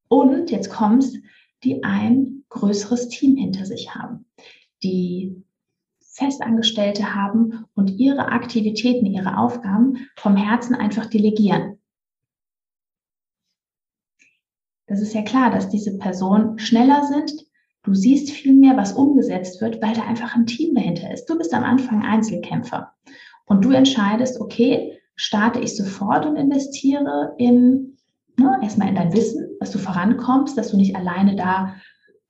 und 0.08 0.50
jetzt 0.50 0.68
kommst, 0.68 1.16
die 1.62 1.82
ein 1.84 2.44
größeres 2.50 3.08
Team 3.08 3.38
hinter 3.38 3.64
sich 3.64 3.94
haben, 3.94 4.26
die 4.82 5.42
Festangestellte 6.00 7.14
haben 7.14 7.64
und 7.74 7.92
ihre 7.92 8.26
Aktivitäten, 8.26 9.06
ihre 9.06 9.38
Aufgaben 9.38 10.06
vom 10.16 10.36
Herzen 10.36 10.74
einfach 10.74 11.06
delegieren. 11.06 11.78
Das 14.86 15.00
ist 15.00 15.14
ja 15.14 15.22
klar, 15.22 15.50
dass 15.50 15.70
diese 15.70 15.96
Personen 15.96 16.58
schneller 16.58 17.04
sind. 17.04 17.32
Du 17.84 17.94
siehst 17.94 18.30
viel 18.30 18.54
mehr, 18.54 18.76
was 18.76 18.94
umgesetzt 18.94 19.60
wird, 19.60 19.80
weil 19.82 19.94
da 19.94 20.02
einfach 20.02 20.34
ein 20.34 20.46
Team 20.46 20.74
dahinter 20.74 21.12
ist. 21.12 21.26
Du 21.26 21.36
bist 21.36 21.52
am 21.52 21.64
Anfang 21.64 22.02
Einzelkämpfer 22.02 22.92
und 23.44 23.64
du 23.64 23.70
entscheidest, 23.70 24.40
okay, 24.40 24.98
starte 25.16 25.60
ich 25.60 25.76
sofort 25.76 26.24
und 26.24 26.36
investiere 26.36 27.34
in, 27.36 27.98
ne, 28.38 28.58
erstmal 28.62 28.88
in 28.88 28.94
dein 28.94 29.12
Wissen, 29.12 29.46
dass 29.60 29.70
du 29.70 29.78
vorankommst, 29.78 30.56
dass 30.56 30.70
du 30.70 30.78
nicht 30.78 30.96
alleine 30.96 31.36
da 31.36 31.74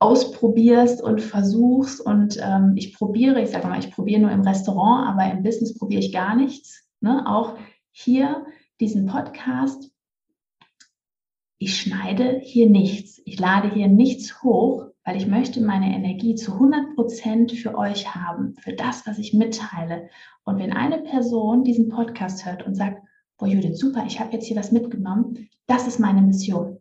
ausprobierst 0.01 1.01
und 1.01 1.23
versuchst 1.23 2.01
und 2.01 2.37
ähm, 2.43 2.73
ich 2.75 2.93
probiere, 2.93 3.41
ich 3.41 3.51
sage 3.51 3.69
mal, 3.69 3.79
ich 3.79 3.93
probiere 3.93 4.21
nur 4.23 4.33
im 4.33 4.43
Restaurant, 4.43 5.09
aber 5.09 5.33
im 5.33 5.45
Business 5.45 5.79
probiere 5.79 6.01
ich 6.01 6.13
gar 6.13 6.35
nichts. 6.35 6.85
Ne? 7.01 7.25
Auch 7.27 7.57
hier 7.93 8.45
diesen 8.81 9.07
Podcast, 9.07 9.93
ich 11.59 11.81
schneide 11.81 12.41
hier 12.43 12.69
nichts, 12.69 13.23
ich 13.25 13.39
lade 13.39 13.71
hier 13.73 13.87
nichts 13.87 14.43
hoch, 14.43 14.89
weil 15.05 15.17
ich 15.17 15.27
möchte 15.27 15.61
meine 15.61 15.95
Energie 15.95 16.35
zu 16.35 16.55
100 16.55 16.95
Prozent 16.95 17.53
für 17.53 17.77
euch 17.77 18.15
haben, 18.15 18.55
für 18.61 18.73
das, 18.73 19.07
was 19.07 19.19
ich 19.19 19.35
mitteile. 19.35 20.09
Und 20.45 20.59
wenn 20.59 20.73
eine 20.73 20.99
Person 20.99 21.65
diesen 21.65 21.89
Podcast 21.89 22.47
hört 22.47 22.67
und 22.67 22.75
sagt, 22.75 23.03
boah 23.39 23.49
Judith, 23.49 23.79
super, 23.79 24.05
ich 24.07 24.21
habe 24.21 24.33
jetzt 24.33 24.47
hier 24.47 24.57
was 24.57 24.73
mitgenommen, 24.73 25.49
das 25.67 25.87
ist 25.87 26.01
meine 26.01 26.23
Mission. 26.23 26.79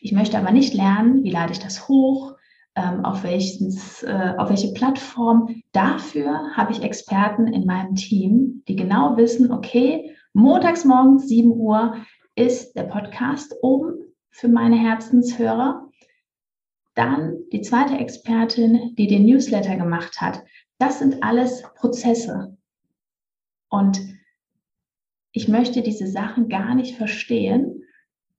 Ich 0.00 0.12
möchte 0.12 0.38
aber 0.38 0.52
nicht 0.52 0.74
lernen, 0.74 1.22
wie 1.22 1.30
lade 1.30 1.52
ich 1.52 1.58
das 1.58 1.88
hoch, 1.88 2.34
ähm, 2.76 3.04
auf, 3.04 3.24
welches, 3.24 4.02
äh, 4.02 4.34
auf 4.36 4.50
welche 4.50 4.72
Plattform. 4.72 5.62
Dafür 5.72 6.56
habe 6.56 6.72
ich 6.72 6.82
Experten 6.82 7.46
in 7.46 7.66
meinem 7.66 7.94
Team, 7.94 8.62
die 8.68 8.76
genau 8.76 9.16
wissen, 9.16 9.52
okay, 9.52 10.14
montags 10.32 10.84
morgens 10.84 11.28
7 11.28 11.50
Uhr 11.52 11.96
ist 12.34 12.76
der 12.76 12.84
Podcast 12.84 13.54
oben 13.62 13.94
für 14.30 14.48
meine 14.48 14.76
Herzenshörer. 14.76 15.85
Dann 16.96 17.36
die 17.52 17.60
zweite 17.60 17.96
Expertin, 17.96 18.96
die 18.96 19.06
den 19.06 19.24
Newsletter 19.24 19.76
gemacht 19.76 20.20
hat. 20.20 20.42
Das 20.78 20.98
sind 20.98 21.22
alles 21.22 21.62
Prozesse. 21.76 22.56
Und 23.68 24.00
ich 25.30 25.46
möchte 25.46 25.82
diese 25.82 26.08
Sachen 26.08 26.48
gar 26.48 26.74
nicht 26.74 26.96
verstehen, 26.96 27.84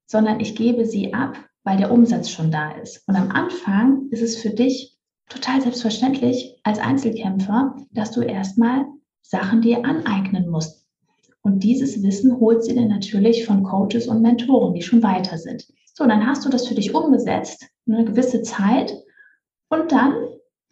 sondern 0.05 0.41
ich 0.41 0.55
gebe 0.55 0.85
sie 0.85 1.13
ab 1.13 1.47
weil 1.67 1.75
der 1.75 1.91
Umsatz 1.91 2.29
schon 2.29 2.49
da 2.49 2.71
ist. 2.71 3.03
Und 3.09 3.17
am 3.17 3.29
Anfang 3.29 4.07
ist 4.09 4.21
es 4.21 4.37
für 4.37 4.51
dich 4.51 4.97
total 5.27 5.61
selbstverständlich 5.61 6.61
als 6.63 6.79
Einzelkämpfer, 6.79 7.75
dass 7.91 8.11
du 8.11 8.21
erstmal 8.21 8.85
Sachen 9.21 9.61
dir 9.61 9.83
aneignen 9.83 10.47
musst. 10.49 10.87
Und 11.41 11.65
dieses 11.65 12.01
Wissen 12.01 12.39
holt 12.39 12.63
sie 12.63 12.73
dann 12.73 12.87
natürlich 12.87 13.45
von 13.45 13.63
Coaches 13.63 14.07
und 14.07 14.21
Mentoren, 14.21 14.75
die 14.75 14.81
schon 14.81 15.03
weiter 15.03 15.37
sind. 15.37 15.67
So, 15.93 16.05
dann 16.05 16.25
hast 16.25 16.45
du 16.45 16.49
das 16.49 16.69
für 16.69 16.75
dich 16.75 16.95
umgesetzt, 16.95 17.67
eine 17.87 18.05
gewisse 18.05 18.41
Zeit. 18.41 18.93
Und 19.69 19.91
dann 19.91 20.13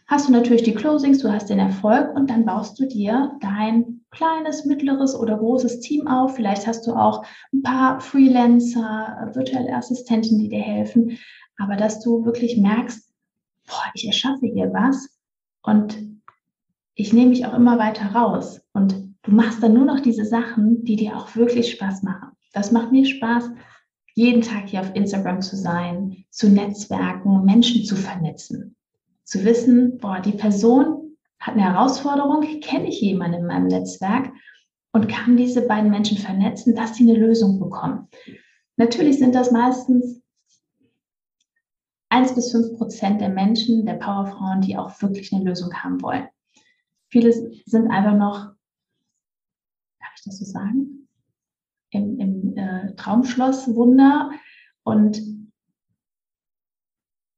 hast 0.08 0.28
du 0.28 0.32
natürlich 0.32 0.64
die 0.64 0.76
Closings, 0.76 1.20
du 1.20 1.32
hast 1.32 1.50
den 1.50 1.60
Erfolg 1.60 2.16
und 2.16 2.30
dann 2.30 2.46
baust 2.46 2.80
du 2.80 2.86
dir 2.86 3.38
dein 3.42 4.02
kleines, 4.12 4.66
mittleres 4.66 5.16
oder 5.16 5.38
großes 5.38 5.80
Team 5.80 6.08
auf. 6.08 6.36
Vielleicht 6.36 6.68
hast 6.68 6.88
du 6.88 6.94
auch 6.94 7.26
ein 7.54 7.64
paar 7.64 8.00
Freelancer, 8.00 9.32
virtuelle 9.34 9.74
Assistenten, 9.74 10.40
die 10.40 10.50
dir 10.50 10.62
helfen. 10.62 11.18
Aber 11.58 11.76
dass 11.76 12.02
du 12.02 12.26
wirklich 12.26 12.58
merkst, 12.58 13.14
boah, 13.68 13.92
ich 13.94 14.06
erschaffe 14.06 14.46
hier 14.46 14.72
was 14.74 15.10
und 15.64 15.98
ich 16.96 17.12
nehme 17.12 17.30
mich 17.30 17.46
auch 17.46 17.54
immer 17.54 17.78
weiter 17.78 18.14
raus. 18.14 18.62
Und 18.74 19.16
du 19.24 19.32
machst 19.32 19.62
dann 19.62 19.74
nur 19.74 19.86
noch 19.86 20.00
diese 20.00 20.26
Sachen, 20.26 20.84
die 20.84 20.96
dir 20.96 21.18
auch 21.18 21.36
wirklich 21.36 21.72
Spaß 21.72 22.04
machen. 22.04 22.30
Das 22.54 22.72
macht 22.72 22.92
mir 22.92 23.06
Spaß, 23.06 23.50
jeden 24.16 24.42
Tag 24.42 24.70
hier 24.70 24.80
auf 24.80 24.96
Instagram 24.96 25.42
zu 25.42 25.58
sein, 25.58 26.26
zu 26.30 26.50
netzwerken, 26.50 27.44
Menschen 27.44 27.84
zu 27.84 27.96
vernetzen. 27.96 28.76
Zu 29.26 29.44
wissen, 29.44 29.98
boah, 29.98 30.20
die 30.22 30.32
Person 30.32 31.18
hat 31.40 31.56
eine 31.56 31.64
Herausforderung, 31.64 32.42
kenne 32.62 32.88
ich 32.88 33.02
jemanden 33.02 33.42
in 33.42 33.46
meinem 33.46 33.68
Netzwerk 33.68 34.32
und 34.94 35.10
kann 35.10 35.36
diese 35.36 35.68
beiden 35.68 35.92
Menschen 35.92 36.18
vernetzen, 36.18 36.76
dass 36.76 36.96
sie 36.96 37.04
eine 37.10 37.20
Lösung 37.20 37.60
bekommen. 37.60 38.08
Natürlich 38.78 39.20
sind 39.20 39.36
das 39.36 39.52
meistens 39.52 40.22
1 42.10 42.36
bis 42.36 42.52
5 42.52 42.78
Prozent 42.78 43.20
der 43.20 43.30
Menschen, 43.30 43.86
der 43.86 43.96
Powerfrauen, 43.96 44.62
die 44.62 44.78
auch 44.78 45.02
wirklich 45.02 45.34
eine 45.34 45.44
Lösung 45.44 45.74
haben 45.74 46.02
wollen. 46.02 46.28
Viele 47.10 47.34
sind 47.66 47.92
einfach 47.92 48.16
noch, 48.16 48.54
darf 50.00 50.14
ich 50.16 50.24
das 50.24 50.40
so 50.40 50.46
sagen, 50.46 50.95
im, 51.96 52.20
im 52.20 52.58
äh, 52.58 52.96
Traumschloss 52.96 53.74
Wunder 53.76 54.32
und 54.84 55.22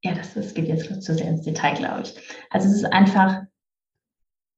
ja, 0.04 0.14
das, 0.14 0.34
das 0.34 0.54
geht 0.54 0.68
jetzt 0.68 1.02
zu 1.02 1.14
sehr 1.14 1.30
ins 1.30 1.42
Detail, 1.42 1.76
glaube 1.76 2.02
ich. 2.04 2.16
Also 2.50 2.68
es 2.68 2.76
ist 2.76 2.86
einfach 2.86 3.48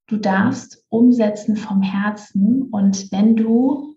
Du 0.10 0.18
darfst 0.18 0.84
umsetzen 0.89 1.56
vom 1.56 1.84
Herzen 1.84 2.63
und 2.72 3.12
wenn 3.12 3.36
du 3.36 3.96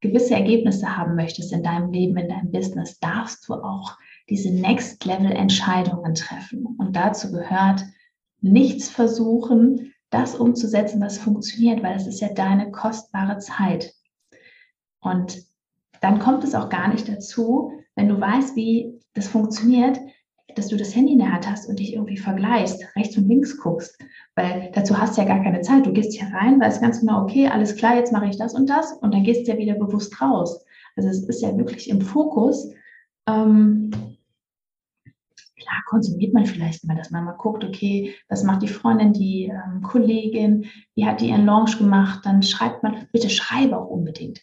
gewisse 0.00 0.34
Ergebnisse 0.34 0.96
haben 0.96 1.14
möchtest 1.14 1.52
in 1.52 1.62
deinem 1.62 1.92
Leben, 1.92 2.16
in 2.16 2.28
deinem 2.28 2.50
Business, 2.50 2.98
darfst 2.98 3.48
du 3.48 3.54
auch 3.54 3.96
diese 4.28 4.52
Next 4.52 5.04
Level 5.04 5.30
Entscheidungen 5.30 6.16
treffen. 6.16 6.66
Und 6.66 6.96
dazu 6.96 7.30
gehört 7.30 7.84
nichts 8.40 8.88
versuchen, 8.88 9.92
das 10.10 10.34
umzusetzen, 10.34 11.00
was 11.00 11.18
funktioniert, 11.18 11.84
weil 11.84 11.94
es 11.94 12.08
ist 12.08 12.20
ja 12.20 12.32
deine 12.32 12.72
kostbare 12.72 13.38
Zeit. 13.38 13.94
Und 15.04 15.42
dann 16.00 16.18
kommt 16.18 16.44
es 16.44 16.54
auch 16.54 16.68
gar 16.68 16.88
nicht 16.88 17.08
dazu, 17.08 17.72
wenn 17.94 18.08
du 18.08 18.20
weißt, 18.20 18.56
wie 18.56 19.00
das 19.14 19.28
funktioniert, 19.28 20.00
dass 20.56 20.68
du 20.68 20.76
das 20.76 20.94
Handy 20.94 21.12
in 21.12 21.18
der 21.18 21.32
Hand 21.32 21.48
hast 21.48 21.68
und 21.68 21.78
dich 21.78 21.94
irgendwie 21.94 22.16
vergleichst, 22.16 22.84
rechts 22.96 23.16
und 23.16 23.28
links 23.28 23.58
guckst, 23.58 23.98
weil 24.36 24.70
dazu 24.74 24.98
hast 24.98 25.16
du 25.16 25.22
ja 25.22 25.28
gar 25.28 25.42
keine 25.42 25.62
Zeit. 25.62 25.86
Du 25.86 25.92
gehst 25.92 26.12
hier 26.12 26.28
rein, 26.32 26.60
weißt 26.60 26.80
ganz 26.80 27.00
genau, 27.00 27.22
okay, 27.22 27.48
alles 27.48 27.76
klar, 27.76 27.96
jetzt 27.96 28.12
mache 28.12 28.26
ich 28.26 28.36
das 28.36 28.54
und 28.54 28.68
das 28.68 28.92
und 28.92 29.12
dann 29.12 29.24
gehst 29.24 29.46
du 29.46 29.52
ja 29.52 29.58
wieder 29.58 29.74
bewusst 29.74 30.20
raus. 30.20 30.64
Also 30.96 31.08
es 31.08 31.24
ist 31.24 31.42
ja 31.42 31.56
wirklich 31.56 31.88
im 31.88 32.00
Fokus. 32.00 32.70
Ähm, 33.28 33.90
klar 35.56 35.82
konsumiert 35.86 36.34
man 36.34 36.46
vielleicht 36.46 36.84
mal, 36.84 36.96
dass 36.96 37.10
man 37.10 37.24
mal 37.24 37.32
guckt, 37.32 37.64
okay, 37.64 38.14
was 38.28 38.44
macht 38.44 38.62
die 38.62 38.68
Freundin, 38.68 39.12
die 39.12 39.46
ähm, 39.46 39.82
Kollegin, 39.82 40.66
wie 40.94 41.06
hat 41.06 41.20
die 41.20 41.30
ihren 41.30 41.46
Launch 41.46 41.78
gemacht, 41.78 42.20
dann 42.24 42.42
schreibt 42.42 42.82
man, 42.82 43.08
bitte 43.12 43.30
schreibe 43.30 43.78
auch 43.78 43.88
unbedingt. 43.88 44.40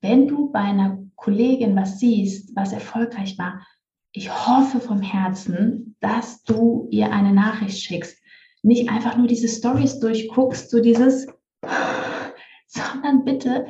Wenn 0.00 0.28
du 0.28 0.50
bei 0.50 0.60
einer 0.60 0.98
Kollegin 1.16 1.76
was 1.76 1.98
siehst, 1.98 2.54
was 2.54 2.72
erfolgreich 2.72 3.38
war, 3.38 3.66
ich 4.12 4.30
hoffe 4.30 4.80
vom 4.80 5.00
Herzen, 5.02 5.96
dass 6.00 6.42
du 6.44 6.88
ihr 6.90 7.12
eine 7.12 7.32
Nachricht 7.32 7.82
schickst. 7.82 8.16
Nicht 8.62 8.88
einfach 8.88 9.16
nur 9.16 9.26
diese 9.26 9.48
Stories 9.48 10.00
durchguckst, 10.00 10.70
so 10.70 10.80
dieses, 10.80 11.26
sondern 12.66 13.24
bitte, 13.24 13.66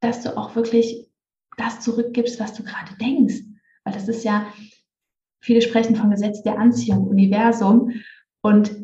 dass 0.00 0.22
du 0.22 0.36
auch 0.36 0.54
wirklich 0.54 1.08
das 1.56 1.80
zurückgibst, 1.80 2.38
was 2.38 2.54
du 2.54 2.62
gerade 2.62 2.96
denkst. 3.00 3.40
Weil 3.84 3.94
das 3.94 4.08
ist 4.08 4.24
ja, 4.24 4.52
viele 5.40 5.62
sprechen 5.62 5.96
vom 5.96 6.10
Gesetz 6.10 6.42
der 6.42 6.58
Anziehung, 6.58 7.06
Universum. 7.06 7.92
Und 8.42 8.76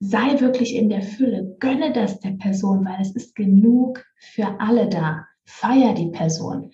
sei 0.00 0.40
wirklich 0.40 0.74
in 0.74 0.88
der 0.88 1.02
Fülle. 1.02 1.56
Gönne 1.60 1.92
das 1.92 2.20
der 2.20 2.32
Person, 2.32 2.84
weil 2.84 3.00
es 3.00 3.14
ist 3.14 3.34
genug 3.36 4.04
für 4.18 4.58
alle 4.58 4.88
da. 4.88 5.26
Feier 5.50 5.94
die 5.94 6.10
Person. 6.10 6.72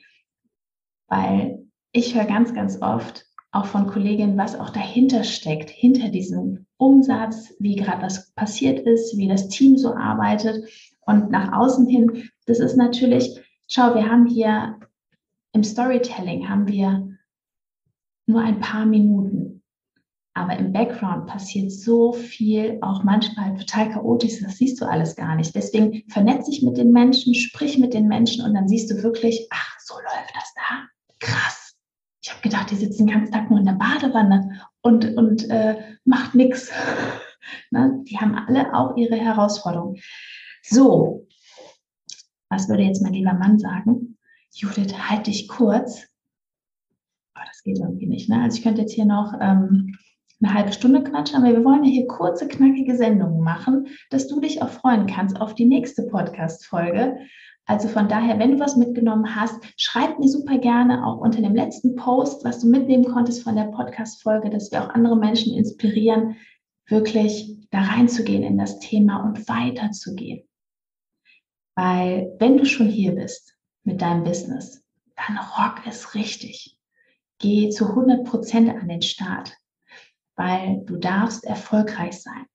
Weil 1.09 1.67
ich 1.93 2.15
höre 2.15 2.27
ganz, 2.27 2.55
ganz 2.55 2.81
oft 2.83 3.27
auch 3.53 3.67
von 3.67 3.87
Kolleginnen, 3.87 4.37
was 4.37 4.59
auch 4.59 4.71
dahinter 4.71 5.25
steckt, 5.25 5.71
hinter 5.71 6.11
diesem 6.11 6.67
Umsatz, 6.77 7.55
wie 7.59 7.77
gerade 7.77 8.03
was 8.03 8.33
passiert 8.33 8.81
ist, 8.81 9.17
wie 9.17 9.29
das 9.29 9.49
Team 9.49 9.79
so 9.79 9.95
arbeitet 9.95 10.69
und 11.07 11.31
nach 11.31 11.53
außen 11.53 11.87
hin. 11.87 12.29
Das 12.47 12.59
ist 12.59 12.77
natürlich, 12.77 13.41
schau, 13.67 13.95
wir 13.95 14.11
haben 14.11 14.27
hier 14.27 14.79
im 15.53 15.65
Storytelling 15.65 16.49
haben 16.49 16.69
wir 16.69 17.17
nur 18.27 18.43
ein 18.43 18.61
paar 18.61 18.85
Minuten. 18.85 19.56
Aber 20.37 20.55
im 20.59 20.71
Background 20.71 21.27
passiert 21.29 21.73
so 21.73 22.13
viel, 22.13 22.77
auch 22.83 23.03
manchmal 23.03 23.57
total 23.57 23.91
chaotisch, 23.91 24.39
das 24.43 24.59
siehst 24.59 24.79
du 24.79 24.85
alles 24.85 25.17
gar 25.17 25.35
nicht. 25.35 25.55
Deswegen 25.55 26.05
vernetz 26.11 26.45
dich 26.45 26.63
mit 26.63 26.77
den 26.77 26.93
Menschen, 26.93 27.35
sprich 27.35 27.79
mit 27.79 27.95
den 27.95 28.07
Menschen 28.07 28.45
und 28.45 28.53
dann 28.53 28.69
siehst 28.69 28.91
du 28.91 29.03
wirklich, 29.03 29.49
ach, 29.49 29.81
so 29.81 29.95
läuft 29.95 30.35
das 30.35 30.53
da. 30.55 30.89
Krass. 31.21 31.75
Ich 32.23 32.31
habe 32.31 32.43
gedacht, 32.43 32.71
die 32.71 32.77
sitzen 32.77 33.07
den 33.07 33.15
ganzen 33.15 33.33
Tag 33.33 33.49
nur 33.49 33.61
in 33.61 33.65
der 33.65 33.79
Badewanne 33.81 34.61
und, 34.83 35.17
und 35.17 35.49
äh, 35.49 35.77
macht 36.05 36.35
nichts. 36.35 36.71
Ne? 37.71 38.03
Die 38.09 38.19
haben 38.19 38.35
alle 38.35 38.75
auch 38.75 38.97
ihre 38.97 39.15
Herausforderungen. 39.15 40.01
So, 40.63 41.29
was 42.49 42.69
würde 42.69 42.83
jetzt 42.83 43.01
mein 43.01 43.13
lieber 43.13 43.35
Mann 43.35 43.61
sagen? 43.61 44.19
Judith, 44.51 45.09
halt 45.09 45.29
dich 45.29 45.47
kurz. 45.47 46.09
Oh, 47.37 47.43
das 47.47 47.63
geht 47.63 47.79
irgendwie 47.79 48.09
nicht. 48.09 48.29
Ne? 48.29 48.43
Also 48.43 48.57
ich 48.57 48.65
könnte 48.65 48.81
jetzt 48.81 48.95
hier 48.95 49.05
noch 49.05 49.33
ähm, 49.41 49.97
eine 50.43 50.55
halbe 50.55 50.73
Stunde 50.73 51.03
quatschen, 51.03 51.37
aber 51.37 51.55
wir 51.55 51.65
wollen 51.65 51.85
ja 51.85 51.91
hier 51.91 52.07
kurze, 52.07 52.47
knackige 52.47 52.97
Sendungen 52.97 53.43
machen, 53.43 53.89
dass 54.11 54.29
du 54.29 54.41
dich 54.41 54.63
auch 54.63 54.69
freuen 54.69 55.07
kannst 55.07 55.41
auf 55.41 55.55
die 55.55 55.65
nächste 55.65 56.03
Podcast-Folge. 56.05 57.19
Also 57.65 57.89
von 57.89 58.09
daher, 58.09 58.39
wenn 58.39 58.53
du 58.53 58.61
was 58.61 58.77
mitgenommen 58.77 59.35
hast, 59.35 59.57
schreib 59.77 60.19
mir 60.19 60.29
super 60.29 60.59
gerne 60.59 61.05
auch 61.05 61.19
unter 61.19 61.43
dem 61.43 61.55
letzten 61.55 61.97
Post, 61.97 62.45
was 62.45 62.61
du 62.61 62.69
mitnehmen 62.69 63.05
konntest 63.05 63.43
von 63.43 63.57
der 63.57 63.65
Podcast-Folge, 63.65 64.51
dass 64.51 64.71
wir 64.71 64.85
auch 64.85 64.91
andere 64.91 65.17
Menschen 65.17 65.57
inspirieren, 65.57 66.37
wirklich 66.87 67.57
da 67.71 67.81
reinzugehen 67.81 68.45
in 68.45 68.59
das 68.59 68.79
Thema 68.79 69.25
und 69.25 69.49
weiterzugehen. 69.49 70.47
Weil 71.75 72.35
wenn 72.39 72.57
du 72.57 72.65
schon 72.65 72.89
hier 72.89 73.15
bist 73.15 73.57
mit 73.83 74.01
deinem 74.01 74.23
Business, 74.23 74.85
dann 75.17 75.39
rock 75.39 75.83
es 75.87 76.15
richtig. 76.15 76.79
Geh 77.39 77.69
zu 77.71 77.89
100 77.89 78.25
Prozent 78.25 78.71
an 78.71 78.89
den 78.89 79.03
Start, 79.03 79.57
weil 80.37 80.83
du 80.85 80.97
darfst 80.97 81.45
erfolgreich 81.45 82.21
sein, 82.21 82.47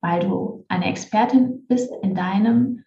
weil 0.00 0.20
du 0.20 0.64
eine 0.68 0.86
Expertin 0.86 1.66
bist 1.66 1.92
in 2.02 2.14
deinem, 2.14 2.84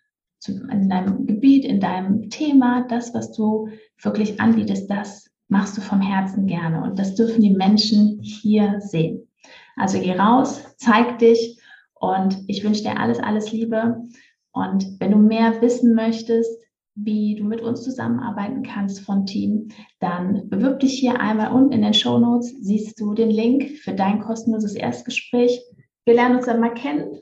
in 0.47 0.89
deinem 0.89 1.25
Gebiet, 1.25 1.65
in 1.65 1.79
deinem 1.79 2.29
Thema, 2.29 2.85
das, 2.87 3.13
was 3.13 3.31
du 3.31 3.69
wirklich 4.01 4.39
anbietest, 4.39 4.89
das 4.89 5.29
machst 5.47 5.77
du 5.77 5.81
vom 5.81 6.01
Herzen 6.01 6.45
gerne 6.45 6.83
und 6.83 6.99
das 6.99 7.15
dürfen 7.15 7.41
die 7.41 7.55
Menschen 7.55 8.19
hier 8.21 8.81
sehen. 8.81 9.27
Also 9.75 9.99
geh 9.99 10.13
raus, 10.13 10.63
zeig 10.77 11.19
dich 11.19 11.59
und 11.93 12.43
ich 12.47 12.63
wünsche 12.63 12.83
dir 12.83 12.99
alles, 12.99 13.19
alles 13.19 13.51
Liebe. 13.51 14.03
Und 14.51 14.99
wenn 14.99 15.11
du 15.11 15.17
mehr 15.17 15.61
wissen 15.61 15.93
möchtest, 15.93 16.56
wie 16.97 17.35
du 17.35 17.43
mit 17.43 17.61
uns 17.61 17.83
zusammenarbeiten 17.83 18.63
kannst 18.63 19.01
von 19.01 19.25
Team, 19.25 19.69
dann 19.99 20.49
bewirb 20.49 20.79
dich 20.79 20.93
hier 20.93 21.19
einmal 21.19 21.51
unten 21.51 21.73
in 21.73 21.83
den 21.83 21.93
Show 21.93 22.17
Notes. 22.17 22.55
Siehst 22.61 22.99
du 22.99 23.13
den 23.13 23.29
Link 23.29 23.69
für 23.83 23.93
dein 23.93 24.19
kostenloses 24.19 24.73
Erstgespräch. 24.73 25.61
Wir 26.05 26.15
lernen 26.15 26.37
uns 26.37 26.45
dann 26.45 26.59
mal 26.59 26.73
kennen 26.73 27.21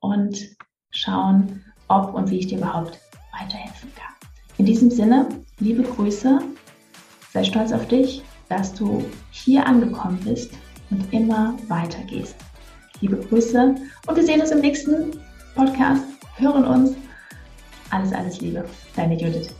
und 0.00 0.56
schauen, 0.90 1.64
ob 1.88 2.14
und 2.14 2.30
wie 2.30 2.40
ich 2.40 2.48
dir 2.48 2.58
überhaupt 2.58 2.98
weiterhelfen 3.38 3.90
kann. 3.94 4.14
In 4.58 4.66
diesem 4.66 4.90
Sinne, 4.90 5.28
liebe 5.60 5.82
Grüße, 5.82 6.40
sei 7.32 7.44
stolz 7.44 7.72
auf 7.72 7.86
dich, 7.88 8.22
dass 8.48 8.74
du 8.74 9.04
hier 9.30 9.66
angekommen 9.66 10.18
bist 10.24 10.52
und 10.90 11.12
immer 11.12 11.54
weitergehst. 11.68 12.36
Liebe 13.00 13.16
Grüße 13.16 13.74
und 14.06 14.16
wir 14.16 14.24
sehen 14.24 14.40
uns 14.40 14.50
im 14.50 14.60
nächsten 14.60 15.18
Podcast, 15.54 16.04
hören 16.36 16.64
uns. 16.64 16.96
Alles, 17.94 18.12
alles 18.12 18.40
Liebe, 18.40 18.64
deine 18.96 19.14
Judith. 19.14 19.54